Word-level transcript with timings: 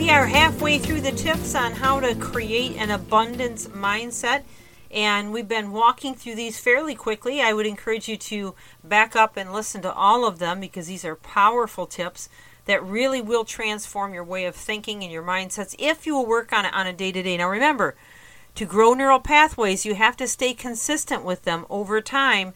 We 0.00 0.08
are 0.08 0.24
halfway 0.24 0.78
through 0.78 1.02
the 1.02 1.12
tips 1.12 1.54
on 1.54 1.72
how 1.72 2.00
to 2.00 2.14
create 2.14 2.74
an 2.78 2.90
abundance 2.90 3.66
mindset, 3.66 4.44
and 4.90 5.30
we've 5.30 5.46
been 5.46 5.72
walking 5.72 6.14
through 6.14 6.36
these 6.36 6.58
fairly 6.58 6.94
quickly. 6.94 7.42
I 7.42 7.52
would 7.52 7.66
encourage 7.66 8.08
you 8.08 8.16
to 8.16 8.54
back 8.82 9.14
up 9.14 9.36
and 9.36 9.52
listen 9.52 9.82
to 9.82 9.92
all 9.92 10.24
of 10.24 10.38
them 10.38 10.58
because 10.58 10.86
these 10.86 11.04
are 11.04 11.16
powerful 11.16 11.86
tips 11.86 12.30
that 12.64 12.82
really 12.82 13.20
will 13.20 13.44
transform 13.44 14.14
your 14.14 14.24
way 14.24 14.46
of 14.46 14.56
thinking 14.56 15.02
and 15.02 15.12
your 15.12 15.22
mindsets 15.22 15.76
if 15.78 16.06
you 16.06 16.14
will 16.14 16.26
work 16.26 16.50
on 16.50 16.64
it 16.64 16.72
on 16.72 16.86
a 16.86 16.94
day 16.94 17.12
to 17.12 17.22
day. 17.22 17.36
Now, 17.36 17.50
remember, 17.50 17.94
to 18.54 18.64
grow 18.64 18.94
neural 18.94 19.20
pathways, 19.20 19.84
you 19.84 19.96
have 19.96 20.16
to 20.16 20.26
stay 20.26 20.54
consistent 20.54 21.26
with 21.26 21.42
them 21.42 21.66
over 21.68 22.00
time 22.00 22.54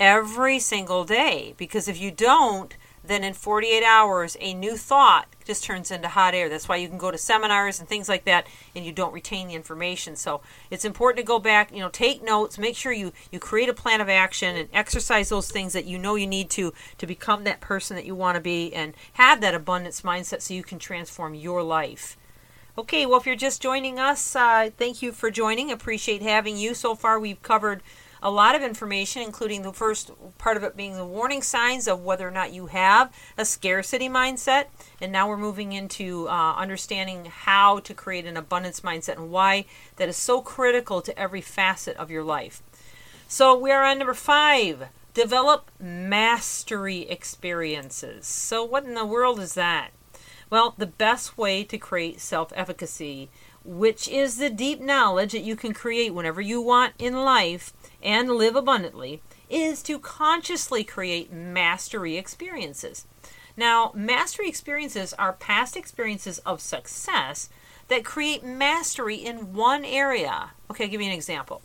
every 0.00 0.58
single 0.58 1.04
day 1.04 1.54
because 1.56 1.86
if 1.86 2.00
you 2.00 2.10
don't, 2.10 2.76
then 3.04 3.24
in 3.24 3.34
48 3.34 3.82
hours, 3.82 4.36
a 4.40 4.54
new 4.54 4.76
thought 4.76 5.26
just 5.44 5.64
turns 5.64 5.90
into 5.90 6.08
hot 6.08 6.34
air. 6.34 6.48
That's 6.48 6.68
why 6.68 6.76
you 6.76 6.88
can 6.88 6.98
go 6.98 7.10
to 7.10 7.18
seminars 7.18 7.80
and 7.80 7.88
things 7.88 8.08
like 8.08 8.24
that 8.24 8.46
and 8.76 8.84
you 8.84 8.92
don't 8.92 9.12
retain 9.12 9.48
the 9.48 9.54
information. 9.54 10.14
So 10.14 10.40
it's 10.70 10.84
important 10.84 11.18
to 11.18 11.26
go 11.26 11.38
back, 11.38 11.72
you 11.72 11.80
know, 11.80 11.88
take 11.88 12.22
notes, 12.22 12.58
make 12.58 12.76
sure 12.76 12.92
you, 12.92 13.12
you 13.32 13.40
create 13.40 13.68
a 13.68 13.74
plan 13.74 14.00
of 14.00 14.08
action 14.08 14.56
and 14.56 14.68
exercise 14.72 15.28
those 15.30 15.50
things 15.50 15.72
that 15.72 15.84
you 15.84 15.98
know 15.98 16.14
you 16.14 16.26
need 16.26 16.48
to 16.50 16.72
to 16.98 17.06
become 17.06 17.44
that 17.44 17.60
person 17.60 17.96
that 17.96 18.06
you 18.06 18.14
want 18.14 18.36
to 18.36 18.40
be 18.40 18.72
and 18.72 18.94
have 19.14 19.40
that 19.40 19.54
abundance 19.54 20.02
mindset 20.02 20.40
so 20.42 20.54
you 20.54 20.62
can 20.62 20.78
transform 20.78 21.34
your 21.34 21.62
life. 21.62 22.16
Okay, 22.78 23.04
well, 23.04 23.20
if 23.20 23.26
you're 23.26 23.36
just 23.36 23.60
joining 23.60 23.98
us, 23.98 24.34
uh, 24.34 24.70
thank 24.78 25.02
you 25.02 25.12
for 25.12 25.30
joining. 25.30 25.70
Appreciate 25.70 26.22
having 26.22 26.56
you. 26.56 26.72
So 26.72 26.94
far, 26.94 27.20
we've 27.20 27.42
covered 27.42 27.82
a 28.22 28.30
lot 28.30 28.54
of 28.54 28.62
information, 28.62 29.22
including 29.22 29.62
the 29.62 29.72
first 29.72 30.12
part 30.38 30.56
of 30.56 30.62
it 30.62 30.76
being 30.76 30.96
the 30.96 31.04
warning 31.04 31.42
signs 31.42 31.88
of 31.88 32.02
whether 32.02 32.26
or 32.26 32.30
not 32.30 32.52
you 32.52 32.66
have 32.66 33.12
a 33.36 33.44
scarcity 33.44 34.08
mindset. 34.08 34.66
And 35.00 35.10
now 35.10 35.28
we're 35.28 35.36
moving 35.36 35.72
into 35.72 36.28
uh, 36.28 36.54
understanding 36.54 37.26
how 37.26 37.80
to 37.80 37.92
create 37.92 38.26
an 38.26 38.36
abundance 38.36 38.80
mindset 38.80 39.16
and 39.16 39.30
why 39.30 39.64
that 39.96 40.08
is 40.08 40.16
so 40.16 40.40
critical 40.40 41.02
to 41.02 41.18
every 41.18 41.40
facet 41.40 41.96
of 41.96 42.10
your 42.10 42.22
life. 42.22 42.62
So 43.26 43.58
we 43.58 43.72
are 43.72 43.82
on 43.82 43.98
number 43.98 44.14
five 44.14 44.88
develop 45.14 45.70
mastery 45.80 47.00
experiences. 47.08 48.26
So, 48.26 48.64
what 48.64 48.84
in 48.84 48.94
the 48.94 49.04
world 49.04 49.40
is 49.40 49.54
that? 49.54 49.90
Well, 50.50 50.74
the 50.76 50.86
best 50.86 51.38
way 51.38 51.64
to 51.64 51.78
create 51.78 52.20
self 52.20 52.52
efficacy, 52.54 53.30
which 53.64 54.08
is 54.08 54.36
the 54.36 54.50
deep 54.50 54.80
knowledge 54.80 55.32
that 55.32 55.42
you 55.42 55.56
can 55.56 55.72
create 55.72 56.14
whenever 56.14 56.40
you 56.40 56.60
want 56.60 56.94
in 56.98 57.24
life, 57.24 57.72
and 58.02 58.30
live 58.30 58.56
abundantly 58.56 59.22
is 59.48 59.82
to 59.82 59.98
consciously 59.98 60.82
create 60.82 61.32
mastery 61.32 62.16
experiences. 62.16 63.06
Now, 63.56 63.92
mastery 63.94 64.48
experiences 64.48 65.12
are 65.14 65.34
past 65.34 65.76
experiences 65.76 66.40
of 66.40 66.60
success 66.60 67.48
that 67.88 68.04
create 68.04 68.42
mastery 68.42 69.16
in 69.16 69.52
one 69.52 69.84
area. 69.84 70.50
Okay, 70.70 70.84
I'll 70.84 70.90
give 70.90 71.02
you 71.02 71.08
an 71.08 71.12
example. 71.12 71.62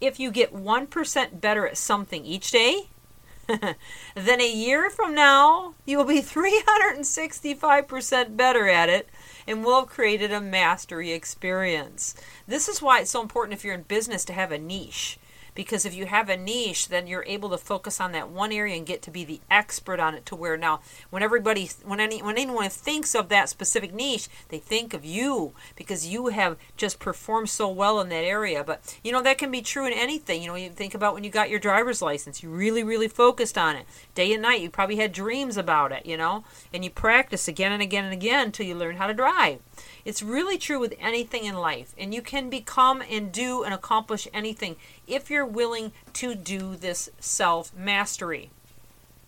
If 0.00 0.20
you 0.20 0.30
get 0.30 0.54
1% 0.54 1.40
better 1.40 1.66
at 1.66 1.76
something 1.76 2.24
each 2.24 2.52
day, 2.52 2.88
then 3.48 4.40
a 4.40 4.52
year 4.52 4.88
from 4.90 5.14
now, 5.14 5.74
you 5.84 5.98
will 5.98 6.04
be 6.04 6.22
365% 6.22 8.36
better 8.36 8.68
at 8.68 8.88
it 8.88 9.08
and 9.46 9.64
will 9.64 9.80
have 9.80 9.88
created 9.88 10.32
a 10.32 10.40
mastery 10.40 11.12
experience. 11.12 12.14
This 12.46 12.68
is 12.68 12.82
why 12.82 13.00
it's 13.00 13.10
so 13.10 13.22
important 13.22 13.54
if 13.54 13.64
you're 13.64 13.74
in 13.74 13.82
business 13.82 14.24
to 14.26 14.32
have 14.32 14.52
a 14.52 14.58
niche 14.58 15.18
because 15.56 15.84
if 15.84 15.94
you 15.94 16.06
have 16.06 16.28
a 16.28 16.36
niche 16.36 16.88
then 16.88 17.08
you're 17.08 17.24
able 17.26 17.50
to 17.50 17.58
focus 17.58 18.00
on 18.00 18.12
that 18.12 18.30
one 18.30 18.52
area 18.52 18.76
and 18.76 18.86
get 18.86 19.02
to 19.02 19.10
be 19.10 19.24
the 19.24 19.40
expert 19.50 19.98
on 19.98 20.14
it 20.14 20.24
to 20.26 20.36
where 20.36 20.56
now 20.56 20.80
when 21.10 21.22
everybody 21.22 21.68
when 21.84 21.98
any 21.98 22.22
when 22.22 22.38
anyone 22.38 22.70
thinks 22.70 23.14
of 23.14 23.28
that 23.28 23.48
specific 23.48 23.92
niche 23.92 24.28
they 24.48 24.58
think 24.58 24.94
of 24.94 25.04
you 25.04 25.52
because 25.74 26.06
you 26.06 26.28
have 26.28 26.56
just 26.76 27.00
performed 27.00 27.48
so 27.48 27.68
well 27.68 28.00
in 28.00 28.08
that 28.10 28.24
area. 28.24 28.62
But 28.62 28.98
you 29.02 29.12
know 29.12 29.22
that 29.22 29.38
can 29.38 29.50
be 29.50 29.62
true 29.62 29.86
in 29.86 29.92
anything. 29.92 30.42
You 30.42 30.48
know 30.48 30.54
you 30.54 30.70
think 30.70 30.94
about 30.94 31.14
when 31.14 31.24
you 31.24 31.30
got 31.30 31.50
your 31.50 31.58
driver's 31.58 32.02
license 32.02 32.42
you 32.42 32.50
really 32.50 32.84
really 32.84 33.08
focused 33.08 33.56
on 33.56 33.76
it. 33.76 33.86
Day 34.14 34.32
and 34.32 34.42
night 34.42 34.60
you 34.60 34.70
probably 34.70 34.96
had 34.96 35.12
dreams 35.12 35.56
about 35.56 35.92
it 35.92 36.04
you 36.04 36.16
know 36.16 36.44
and 36.72 36.84
you 36.84 36.90
practice 36.90 37.48
again 37.48 37.72
and 37.72 37.82
again 37.82 38.04
and 38.04 38.12
again 38.12 38.46
until 38.46 38.66
you 38.66 38.74
learn 38.74 38.96
how 38.96 39.06
to 39.06 39.14
drive 39.14 39.60
it's 40.06 40.22
really 40.22 40.56
true 40.56 40.78
with 40.78 40.94
anything 41.00 41.44
in 41.44 41.56
life, 41.56 41.92
and 41.98 42.14
you 42.14 42.22
can 42.22 42.48
become 42.48 43.02
and 43.10 43.32
do 43.32 43.64
and 43.64 43.74
accomplish 43.74 44.28
anything 44.32 44.76
if 45.08 45.28
you're 45.30 45.44
willing 45.44 45.90
to 46.12 46.36
do 46.36 46.76
this 46.76 47.10
self 47.18 47.74
mastery. 47.74 48.50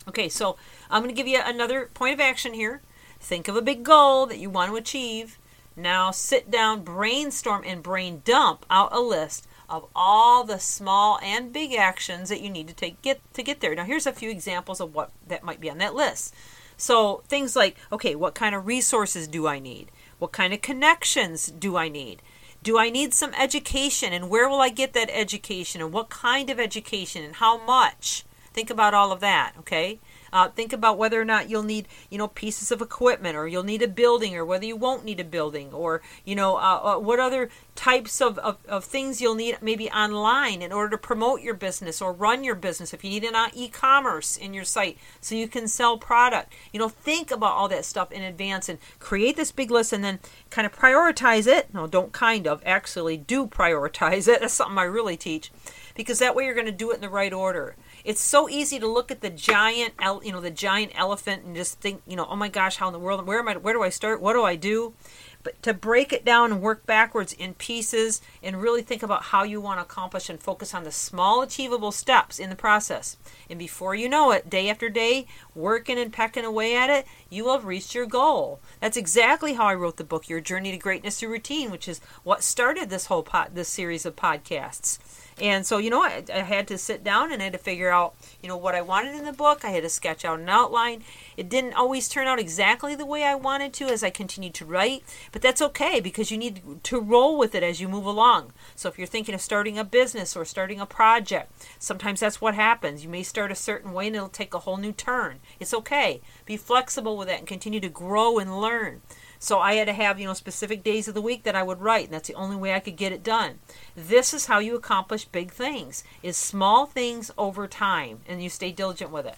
Okay, 0.06 0.28
so 0.28 0.56
I'm 0.88 1.02
going 1.02 1.12
to 1.12 1.20
give 1.20 1.26
you 1.26 1.40
another 1.44 1.90
point 1.94 2.14
of 2.14 2.20
action 2.20 2.54
here. 2.54 2.80
Think 3.18 3.48
of 3.48 3.56
a 3.56 3.60
big 3.60 3.82
goal 3.82 4.26
that 4.26 4.38
you 4.38 4.50
want 4.50 4.70
to 4.70 4.76
achieve. 4.76 5.36
Now 5.74 6.12
sit 6.12 6.48
down, 6.48 6.84
brainstorm, 6.84 7.64
and 7.66 7.82
brain 7.82 8.22
dump 8.24 8.64
out 8.70 8.94
a 8.94 9.00
list 9.00 9.48
of 9.68 9.84
all 9.96 10.44
the 10.44 10.60
small 10.60 11.18
and 11.24 11.52
big 11.52 11.74
actions 11.74 12.28
that 12.28 12.40
you 12.40 12.50
need 12.50 12.68
to 12.68 12.74
take 12.74 13.02
get 13.02 13.20
to 13.34 13.42
get 13.42 13.60
there. 13.60 13.74
Now 13.74 13.84
here's 13.84 14.06
a 14.06 14.12
few 14.12 14.30
examples 14.30 14.80
of 14.80 14.94
what 14.94 15.10
that 15.26 15.42
might 15.42 15.60
be 15.60 15.70
on 15.70 15.78
that 15.78 15.96
list. 15.96 16.32
So 16.76 17.24
things 17.26 17.56
like, 17.56 17.76
okay, 17.90 18.14
what 18.14 18.36
kind 18.36 18.54
of 18.54 18.66
resources 18.68 19.26
do 19.26 19.48
I 19.48 19.58
need? 19.58 19.90
What 20.18 20.32
kind 20.32 20.52
of 20.52 20.62
connections 20.62 21.46
do 21.46 21.76
I 21.76 21.88
need? 21.88 22.22
Do 22.62 22.78
I 22.78 22.90
need 22.90 23.14
some 23.14 23.32
education? 23.34 24.12
And 24.12 24.28
where 24.28 24.48
will 24.48 24.60
I 24.60 24.68
get 24.68 24.92
that 24.94 25.10
education? 25.12 25.80
And 25.80 25.92
what 25.92 26.10
kind 26.10 26.50
of 26.50 26.58
education? 26.58 27.22
And 27.22 27.36
how 27.36 27.64
much? 27.64 28.24
Think 28.52 28.70
about 28.70 28.94
all 28.94 29.12
of 29.12 29.20
that, 29.20 29.52
okay? 29.60 30.00
Uh, 30.32 30.48
think 30.48 30.72
about 30.72 30.98
whether 30.98 31.20
or 31.20 31.24
not 31.24 31.48
you'll 31.48 31.62
need, 31.62 31.88
you 32.10 32.18
know, 32.18 32.28
pieces 32.28 32.70
of 32.70 32.80
equipment, 32.80 33.36
or 33.36 33.46
you'll 33.46 33.62
need 33.62 33.82
a 33.82 33.88
building, 33.88 34.36
or 34.36 34.44
whether 34.44 34.64
you 34.64 34.76
won't 34.76 35.04
need 35.04 35.20
a 35.20 35.24
building, 35.24 35.72
or 35.72 36.02
you 36.24 36.34
know, 36.34 36.56
uh, 36.56 36.80
uh, 36.82 36.98
what 36.98 37.18
other 37.18 37.48
types 37.74 38.20
of, 38.20 38.38
of, 38.38 38.58
of, 38.66 38.84
things 38.84 39.20
you'll 39.20 39.34
need 39.34 39.56
maybe 39.62 39.88
online 39.90 40.62
in 40.62 40.72
order 40.72 40.90
to 40.90 40.98
promote 40.98 41.40
your 41.40 41.54
business 41.54 42.02
or 42.02 42.12
run 42.12 42.42
your 42.42 42.56
business. 42.56 42.92
If 42.92 43.04
you 43.04 43.10
need 43.10 43.24
an 43.24 43.36
uh, 43.36 43.48
e-commerce 43.54 44.36
in 44.36 44.52
your 44.52 44.64
site 44.64 44.98
so 45.20 45.34
you 45.34 45.46
can 45.46 45.68
sell 45.68 45.96
product, 45.96 46.52
you 46.72 46.80
know, 46.80 46.88
think 46.88 47.30
about 47.30 47.52
all 47.52 47.68
that 47.68 47.84
stuff 47.84 48.10
in 48.10 48.22
advance 48.22 48.68
and 48.68 48.78
create 48.98 49.36
this 49.36 49.52
big 49.52 49.70
list, 49.70 49.92
and 49.92 50.02
then 50.02 50.18
kind 50.50 50.66
of 50.66 50.76
prioritize 50.76 51.46
it. 51.46 51.72
No, 51.72 51.86
don't 51.86 52.12
kind 52.12 52.46
of, 52.46 52.62
actually 52.66 53.16
do 53.16 53.46
prioritize 53.46 54.26
it. 54.28 54.40
That's 54.40 54.54
something 54.54 54.78
I 54.78 54.82
really 54.82 55.16
teach, 55.16 55.50
because 55.94 56.18
that 56.18 56.34
way 56.34 56.44
you're 56.44 56.54
going 56.54 56.66
to 56.66 56.72
do 56.72 56.90
it 56.90 56.96
in 56.96 57.00
the 57.00 57.08
right 57.08 57.32
order 57.32 57.76
it's 58.08 58.22
so 58.22 58.48
easy 58.48 58.78
to 58.78 58.86
look 58.86 59.10
at 59.10 59.20
the 59.20 59.28
giant, 59.28 59.92
you 60.24 60.32
know, 60.32 60.41
the 60.41 60.50
giant 60.50 60.92
elephant 60.94 61.44
and 61.44 61.54
just 61.54 61.78
think, 61.78 62.00
you 62.06 62.16
know, 62.16 62.26
oh 62.30 62.36
my 62.36 62.48
gosh, 62.48 62.78
how 62.78 62.86
in 62.86 62.94
the 62.94 62.98
world, 62.98 63.26
where 63.26 63.38
am 63.38 63.48
I, 63.48 63.58
where 63.58 63.74
do 63.74 63.82
I 63.82 63.91
start, 63.91 64.22
what 64.22 64.32
do 64.32 64.42
I 64.44 64.56
do? 64.56 64.94
But 65.42 65.62
to 65.62 65.74
break 65.74 66.10
it 66.10 66.24
down 66.24 66.50
and 66.50 66.62
work 66.62 66.86
backwards 66.86 67.34
in 67.34 67.52
pieces 67.52 68.22
and 68.42 68.62
really 68.62 68.80
think 68.80 69.02
about 69.02 69.24
how 69.24 69.42
you 69.42 69.60
want 69.60 69.78
to 69.78 69.82
accomplish 69.82 70.30
and 70.30 70.41
focus 70.41 70.72
on 70.72 70.84
the 70.84 70.91
small 70.91 71.42
achievable 71.42 71.92
steps 71.92 72.38
in 72.38 72.48
the 72.48 72.56
process. 72.56 73.19
And 73.50 73.58
before 73.58 73.94
you 73.94 74.08
know 74.08 74.30
it, 74.30 74.48
day 74.48 74.70
after 74.70 74.88
day, 74.88 75.26
working 75.54 75.99
and 75.99 76.10
pecking 76.10 76.46
away 76.46 76.75
at 76.75 76.88
it, 76.88 77.06
you 77.28 77.44
will 77.44 77.52
have 77.52 77.66
reached 77.66 77.94
your 77.94 78.06
goal. 78.06 78.58
That's 78.81 78.96
exactly 78.96 79.52
how 79.52 79.66
I 79.66 79.75
wrote 79.75 79.99
the 79.99 80.02
book, 80.02 80.31
Your 80.31 80.40
Journey 80.40 80.70
to 80.70 80.78
Greatness 80.78 81.20
Through 81.20 81.32
Routine, 81.32 81.70
which 81.70 81.87
is 81.87 82.00
what 82.25 82.43
started 82.43 82.88
this 82.88 83.06
whole 83.06 83.22
pot, 83.22 83.55
this 83.55 83.69
series 83.69 84.06
of 84.06 84.16
podcasts. 84.16 84.99
And 85.40 85.64
so, 85.64 85.79
you 85.79 85.90
know, 85.90 86.02
I, 86.02 86.25
I, 86.32 86.40
had 86.40 86.67
to 86.69 86.79
sit 86.79 87.05
down 87.05 87.31
and 87.31 87.40
I 87.40 87.44
had 87.44 87.52
to 87.52 87.58
figure 87.58 87.90
out, 87.90 88.14
you 88.43 88.49
know, 88.49 88.56
what 88.56 88.75
I 88.75 88.81
wanted 88.81 89.14
in 89.14 89.25
the 89.25 89.32
book. 89.32 89.64
I 89.64 89.70
had 89.70 89.85
to 89.85 89.88
sketch 89.88 90.25
out 90.25 90.40
an 90.40 90.49
outline. 90.49 91.05
It 91.37 91.49
didn't 91.49 91.75
always 91.75 92.08
turn 92.08 92.26
out 92.26 92.40
exactly 92.40 92.96
the 92.96 93.06
way 93.06 93.23
I 93.23 93.37
wanted 93.37 93.73
to 93.75 93.85
as 93.85 94.02
I 94.02 94.11
continued 94.11 94.55
to 94.55 94.64
write, 94.64 95.05
but 95.31 95.40
that's 95.40 95.62
okay 95.62 96.00
because 96.00 96.31
you 96.31 96.38
need 96.38 96.82
to 96.82 97.00
roll 97.00 97.38
with 97.38 97.55
it 97.55 97.62
as 97.62 97.81
you 97.81 97.88
move 97.88 98.05
along. 98.05 98.52
So 98.75 98.88
if 98.88 98.99
you're 98.99 99.06
thinking 99.06 99.35
of 99.35 99.40
starting 99.40 99.79
a 99.79 99.85
business 99.85 100.35
or 100.35 100.44
starting 100.44 100.81
a 100.81 100.87
project, 100.87 101.52
sometimes 101.79 102.20
that's 102.20 102.41
what 102.41 102.55
happens. 102.55 103.05
You 103.05 103.08
may 103.08 103.23
start 103.23 103.52
a 103.52 103.56
certain 103.56 103.93
way 103.93 104.08
and 104.08 104.17
it'll 104.17 104.29
take 104.29 104.55
a 104.55 104.61
whole 104.61 104.76
new 104.76 104.93
turn. 104.93 105.38
It's 105.61 105.75
okay. 105.75 106.20
Be 106.46 106.56
flexible 106.56 107.17
with 107.17 107.29
that 107.29 107.38
and 107.38 107.46
continue 107.46 107.81
to 107.81 107.88
grow 107.88 108.38
and 108.38 108.61
learn. 108.61 109.02
So 109.38 109.61
I 109.61 109.75
had 109.75 109.87
to 109.87 109.93
have, 109.93 110.19
you 110.19 110.26
know, 110.26 110.35
specific 110.35 110.82
days 110.82 111.06
of 111.06 111.14
the 111.14 111.23
week 111.23 111.44
that 111.44 111.55
I 111.55 111.62
would 111.62 111.81
write, 111.81 112.06
and 112.06 112.14
that's 112.14 112.29
the 112.29 112.35
only 112.35 112.56
way 112.56 112.75
I 112.75 112.81
could 112.81 112.96
get 112.96 113.12
it 113.12 113.23
done. 113.23 113.61
This 113.94 114.35
is 114.35 114.46
how 114.46 114.58
you 114.58 114.75
accomplish 114.75 115.25
big 115.25 115.52
things. 115.52 116.02
Is 116.23 116.37
small 116.37 116.87
things 116.87 117.31
over 117.38 117.69
time 117.69 118.20
and 118.26 118.43
you 118.43 118.50
stay 118.50 118.73
diligent 118.73 119.11
with 119.11 119.26
it. 119.26 119.37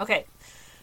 Okay. 0.00 0.26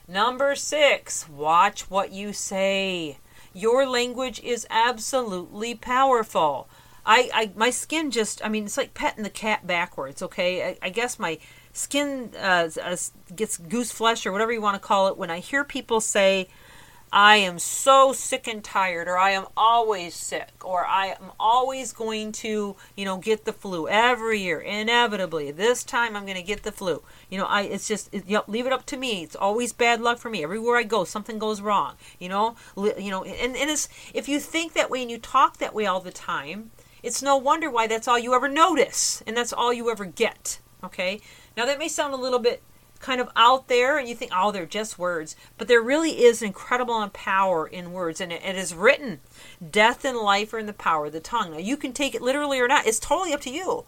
Number 0.07 0.53
6, 0.53 1.29
watch 1.29 1.89
what 1.89 2.11
you 2.11 2.33
say. 2.33 3.17
Your 3.53 3.87
language 3.87 4.41
is 4.41 4.67
absolutely 4.69 5.75
powerful. 5.75 6.67
I, 7.05 7.29
I 7.33 7.51
my 7.55 7.69
skin 7.69 8.11
just 8.11 8.43
I 8.43 8.49
mean 8.49 8.65
it's 8.65 8.77
like 8.77 8.93
petting 8.93 9.23
the 9.23 9.29
cat 9.29 9.67
backwards. 9.67 10.21
Okay, 10.21 10.69
I, 10.69 10.77
I 10.81 10.89
guess 10.89 11.19
my 11.19 11.37
skin 11.73 12.31
uh, 12.37 12.69
uh, 12.81 12.95
gets 13.35 13.57
goose 13.57 13.91
flesh 13.91 14.25
or 14.25 14.31
whatever 14.31 14.53
you 14.53 14.61
want 14.61 14.75
to 14.75 14.87
call 14.87 15.07
it 15.07 15.17
when 15.17 15.29
I 15.29 15.39
hear 15.39 15.63
people 15.63 15.99
say 15.99 16.47
I 17.15 17.35
am 17.35 17.59
so 17.59 18.11
sick 18.11 18.47
and 18.47 18.63
tired, 18.63 19.07
or 19.07 19.19
I 19.19 19.29
am 19.29 19.45
always 19.55 20.15
sick, 20.15 20.49
or 20.65 20.83
I 20.83 21.09
am 21.09 21.31
always 21.39 21.93
going 21.93 22.31
to, 22.31 22.75
you 22.97 23.05
know, 23.05 23.17
get 23.17 23.45
the 23.45 23.53
flu 23.53 23.87
every 23.87 24.41
year, 24.41 24.59
inevitably. 24.59 25.51
This 25.51 25.83
time 25.83 26.15
I'm 26.15 26.25
going 26.25 26.37
to 26.37 26.41
get 26.41 26.63
the 26.63 26.71
flu. 26.71 27.03
You 27.29 27.37
know, 27.37 27.45
I 27.45 27.61
it's 27.61 27.87
just 27.87 28.11
it, 28.11 28.25
you 28.25 28.37
know, 28.37 28.43
leave 28.47 28.65
it 28.65 28.73
up 28.73 28.87
to 28.87 28.97
me. 28.97 29.21
It's 29.21 29.35
always 29.35 29.73
bad 29.73 30.01
luck 30.01 30.17
for 30.17 30.31
me. 30.31 30.43
Everywhere 30.43 30.75
I 30.75 30.81
go, 30.81 31.03
something 31.03 31.37
goes 31.37 31.61
wrong. 31.61 31.97
You 32.17 32.29
know, 32.29 32.55
you 32.75 33.11
know, 33.11 33.23
and 33.23 33.55
and 33.55 33.69
it's 33.69 33.87
if 34.15 34.27
you 34.27 34.39
think 34.39 34.73
that 34.73 34.89
way 34.89 35.03
and 35.03 35.11
you 35.11 35.19
talk 35.19 35.57
that 35.57 35.75
way 35.75 35.85
all 35.85 35.99
the 35.99 36.11
time, 36.11 36.71
it's 37.03 37.21
no 37.21 37.37
wonder 37.37 37.69
why 37.69 37.85
that's 37.85 38.07
all 38.07 38.17
you 38.17 38.33
ever 38.33 38.49
notice 38.49 39.21
and 39.27 39.37
that's 39.37 39.53
all 39.53 39.71
you 39.71 39.91
ever 39.91 40.05
get. 40.05 40.57
Okay, 40.83 41.21
now 41.55 41.67
that 41.67 41.77
may 41.77 41.89
sound 41.89 42.15
a 42.15 42.17
little 42.17 42.39
bit 42.39 42.63
kind 43.03 43.21
of 43.21 43.29
out 43.35 43.67
there 43.67 43.97
and 43.97 44.09
you 44.09 44.15
think, 44.15 44.31
oh, 44.35 44.51
they're 44.51 44.65
just 44.65 44.97
words. 44.97 45.35
But 45.57 45.67
there 45.67 45.81
really 45.81 46.23
is 46.23 46.41
incredible 46.41 47.07
power 47.09 47.67
in 47.67 47.91
words. 47.91 48.19
And 48.19 48.31
it, 48.31 48.41
it 48.43 48.55
is 48.55 48.73
written 48.73 49.19
death 49.69 50.03
and 50.05 50.17
life 50.17 50.53
are 50.53 50.59
in 50.59 50.65
the 50.65 50.73
power 50.73 51.07
of 51.07 51.13
the 51.13 51.19
tongue. 51.19 51.51
Now, 51.51 51.57
you 51.57 51.77
can 51.77 51.93
take 51.93 52.15
it 52.15 52.21
literally 52.21 52.59
or 52.59 52.67
not, 52.67 52.87
it's 52.87 52.99
totally 52.99 53.33
up 53.33 53.41
to 53.41 53.51
you. 53.51 53.85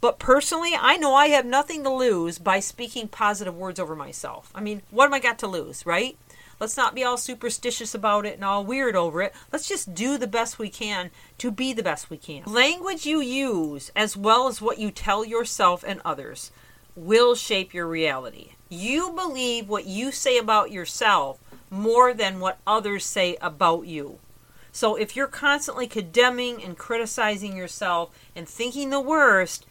But 0.00 0.18
personally, 0.18 0.72
I 0.78 0.96
know 0.96 1.14
I 1.14 1.28
have 1.28 1.46
nothing 1.46 1.82
to 1.84 1.90
lose 1.90 2.38
by 2.38 2.60
speaking 2.60 3.08
positive 3.08 3.56
words 3.56 3.80
over 3.80 3.96
myself. 3.96 4.52
I 4.54 4.60
mean, 4.60 4.82
what 4.90 5.06
am 5.06 5.14
I 5.14 5.20
got 5.20 5.38
to 5.40 5.46
lose, 5.46 5.84
right? 5.84 6.16
Let's 6.58 6.76
not 6.76 6.94
be 6.94 7.04
all 7.04 7.18
superstitious 7.18 7.94
about 7.94 8.24
it 8.24 8.34
and 8.34 8.44
all 8.44 8.64
weird 8.64 8.96
over 8.96 9.20
it. 9.20 9.34
Let's 9.52 9.68
just 9.68 9.94
do 9.94 10.16
the 10.16 10.26
best 10.26 10.58
we 10.58 10.70
can 10.70 11.10
to 11.38 11.50
be 11.50 11.72
the 11.72 11.82
best 11.82 12.08
we 12.08 12.16
can. 12.16 12.44
Language 12.44 13.04
you 13.04 13.20
use, 13.20 13.90
as 13.94 14.16
well 14.16 14.48
as 14.48 14.62
what 14.62 14.78
you 14.78 14.90
tell 14.90 15.24
yourself 15.24 15.84
and 15.86 16.00
others, 16.04 16.50
will 16.96 17.34
shape 17.34 17.72
your 17.72 17.86
reality. 17.86 18.52
You 18.68 19.12
believe 19.12 19.68
what 19.68 19.86
you 19.86 20.10
say 20.10 20.38
about 20.38 20.72
yourself 20.72 21.38
more 21.70 22.14
than 22.14 22.40
what 22.40 22.58
others 22.66 23.04
say 23.04 23.36
about 23.40 23.86
you. 23.86 24.18
So 24.72 24.96
if 24.96 25.14
you're 25.14 25.26
constantly 25.26 25.86
condemning 25.86 26.62
and 26.62 26.76
criticizing 26.76 27.56
yourself 27.56 28.10
and 28.34 28.48
thinking 28.48 28.90
the 28.90 29.00
worst, 29.00 29.66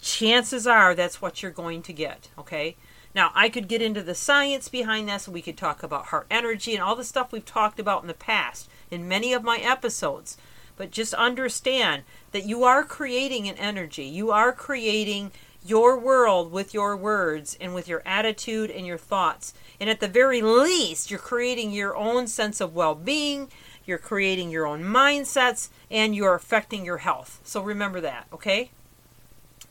chances 0.00 0.66
are 0.66 0.94
that's 0.94 1.22
what 1.22 1.42
you're 1.42 1.50
going 1.50 1.82
to 1.82 1.92
get, 1.92 2.28
okay? 2.38 2.76
Now, 3.14 3.32
I 3.34 3.48
could 3.48 3.66
get 3.66 3.80
into 3.80 4.02
the 4.02 4.14
science 4.14 4.68
behind 4.68 5.08
this 5.08 5.26
we 5.26 5.40
could 5.40 5.56
talk 5.56 5.82
about 5.82 6.06
heart 6.06 6.26
energy 6.30 6.74
and 6.74 6.82
all 6.82 6.94
the 6.94 7.04
stuff 7.04 7.32
we've 7.32 7.44
talked 7.44 7.80
about 7.80 8.02
in 8.02 8.08
the 8.08 8.14
past 8.14 8.68
in 8.90 9.08
many 9.08 9.32
of 9.32 9.42
my 9.42 9.58
episodes. 9.58 10.36
But 10.76 10.90
just 10.90 11.14
understand 11.14 12.02
that 12.32 12.44
you 12.44 12.64
are 12.64 12.84
creating 12.84 13.48
an 13.48 13.56
energy. 13.56 14.04
You 14.04 14.30
are 14.32 14.52
creating 14.52 15.32
your 15.68 15.98
world 15.98 16.52
with 16.52 16.72
your 16.72 16.96
words 16.96 17.56
and 17.60 17.74
with 17.74 17.88
your 17.88 18.02
attitude 18.06 18.70
and 18.70 18.86
your 18.86 18.98
thoughts. 18.98 19.52
And 19.80 19.90
at 19.90 20.00
the 20.00 20.08
very 20.08 20.42
least, 20.42 21.10
you're 21.10 21.18
creating 21.18 21.72
your 21.72 21.96
own 21.96 22.26
sense 22.26 22.60
of 22.60 22.74
well 22.74 22.94
being, 22.94 23.48
you're 23.84 23.98
creating 23.98 24.50
your 24.50 24.66
own 24.66 24.82
mindsets, 24.82 25.68
and 25.90 26.14
you're 26.14 26.34
affecting 26.34 26.84
your 26.84 26.98
health. 26.98 27.40
So 27.44 27.60
remember 27.62 28.00
that, 28.00 28.26
okay? 28.32 28.70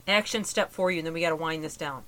Action 0.08 0.44
step 0.44 0.72
for 0.72 0.92
you, 0.92 1.00
and 1.00 1.08
then 1.08 1.14
we 1.14 1.22
got 1.22 1.30
to 1.30 1.36
wind 1.36 1.64
this 1.64 1.78
down. 1.78 2.04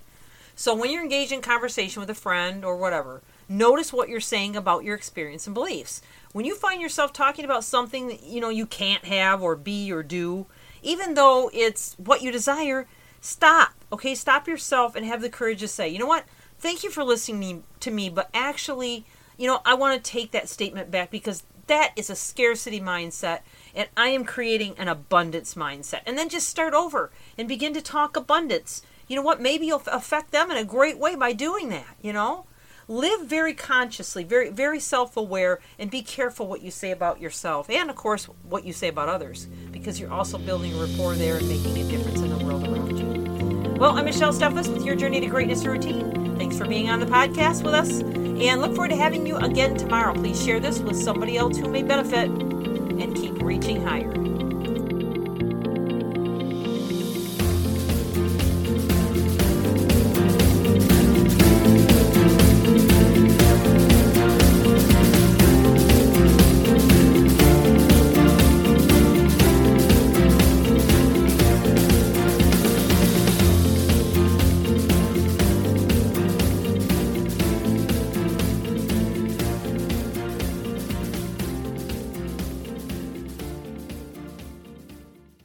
So 0.56 0.74
when 0.74 0.92
you're 0.92 1.04
engaged 1.04 1.32
in 1.32 1.42
conversation 1.42 2.00
with 2.00 2.10
a 2.10 2.16
friend 2.16 2.66
or 2.66 2.78
whatever, 2.78 3.22
notice 3.48 3.94
what 3.94 4.10
you're 4.10 4.20
saying 4.20 4.56
about 4.56 4.84
your 4.84 4.96
experience 4.96 5.46
and 5.46 5.54
beliefs. 5.54 6.02
When 6.34 6.46
you 6.46 6.56
find 6.56 6.82
yourself 6.82 7.14
talking 7.14 7.46
about 7.46 7.64
something 7.64 8.08
that 8.08 8.24
you 8.24 8.42
know 8.42 8.50
you 8.50 8.66
can't 8.66 9.06
have 9.06 9.42
or 9.42 9.56
be 9.56 9.92
or 9.92 10.02
do, 10.02 10.48
even 10.82 11.14
though 11.14 11.52
it's 11.54 11.96
what 11.98 12.22
you 12.22 12.32
desire, 12.32 12.88
stop 13.28 13.74
Okay, 13.92 14.16
stop 14.16 14.48
yourself 14.48 14.96
and 14.96 15.06
have 15.06 15.22
the 15.22 15.30
courage 15.30 15.62
to 15.62 15.68
say, 15.68 15.88
you 15.88 15.98
know 15.98 16.08
what? 16.08 16.26
Thank 16.60 16.84
you 16.84 16.90
for 16.90 17.04
listening 17.04 17.64
to 17.80 17.92
me, 17.92 18.10
but 18.10 18.30
actually, 18.34 19.06
you 19.38 19.48
know, 19.48 19.62
I 19.66 19.76
want 19.76 20.04
to 20.04 20.12
take 20.12 20.32
that 20.32 20.50
statement 20.50 20.92
back 20.92 21.10
because 21.10 21.44
that 21.68 21.94
is 21.96 22.10
a 22.10 22.16
scarcity 22.16 22.82
mindset 22.82 23.42
and 23.74 23.88
I 23.96 24.10
am 24.10 24.26
creating 24.26 24.76
an 24.78 24.90
abundance 24.90 25.54
mindset. 25.54 26.02
And 26.06 26.18
then 26.18 26.28
just 26.28 26.50
start 26.50 26.74
over 26.74 27.12
and 27.38 27.48
begin 27.48 27.74
to 27.76 27.82
talk 27.82 28.18
abundance. 28.18 28.82
You 29.08 29.16
know 29.16 29.22
what? 29.22 29.42
Maybe 29.42 29.68
you'll 29.68 29.84
affect 29.88 30.32
them 30.32 30.52
in 30.52 30.58
a 30.58 30.66
great 30.66 30.98
way 30.98 31.16
by 31.16 31.32
doing 31.32 31.70
that, 31.70 31.96
you 32.02 32.12
know? 32.12 32.46
Live 32.90 33.26
very 33.26 33.54
consciously, 33.54 34.24
very 34.24 34.50
very 34.50 34.80
self-aware 34.80 35.60
and 35.78 35.92
be 35.92 36.02
careful 36.02 36.48
what 36.48 36.62
you 36.62 36.72
say 36.72 36.92
about 36.92 37.20
yourself 37.20 37.70
and 37.70 37.90
of 37.90 37.98
course 37.98 38.30
what 38.44 38.64
you 38.64 38.72
say 38.72 38.88
about 38.88 39.10
others 39.10 39.48
because 39.74 40.00
you're 40.00 40.10
also 40.10 40.38
building 40.38 40.74
a 40.74 40.78
rapport 40.78 41.14
there 41.16 41.36
and 41.36 41.50
making 41.50 41.78
a 41.78 41.84
difference 41.90 42.22
in 42.22 42.30
the 42.30 42.46
world 42.46 42.66
around 42.66 42.98
you. 42.98 43.72
Well, 43.74 43.98
I'm 43.98 44.06
Michelle 44.06 44.32
Steffes 44.32 44.74
with 44.74 44.86
your 44.86 44.96
Journey 44.96 45.20
to 45.20 45.28
Greatness 45.28 45.66
Routine. 45.66 46.38
Thanks 46.38 46.58
for 46.58 46.66
being 46.66 46.90
on 46.90 47.02
the 47.02 47.06
podcast 47.08 47.62
with 47.62 47.74
us 47.74 48.00
and 48.00 48.62
look 48.62 48.74
forward 48.74 48.92
to 48.92 48.96
having 48.96 49.28
you 49.28 49.36
again 49.36 49.76
tomorrow. 49.76 50.14
Please 50.14 50.42
share 50.42 50.62
this 50.62 50.80
with 50.80 50.96
somebody 50.96 51.36
else 51.36 51.58
who 51.58 51.68
may 51.68 51.84
benefit 51.84 52.30
and 52.30 53.14
keep 53.18 53.42
reaching 53.42 53.86
higher. 53.86 54.07